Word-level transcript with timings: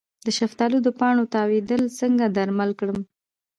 د 0.25 0.27
شفتالو 0.37 0.77
د 0.83 0.87
پاڼو 0.99 1.23
تاویدل 1.35 1.81
څنګه 1.99 2.25
درمل 2.37 2.71
کړم؟ 2.79 2.99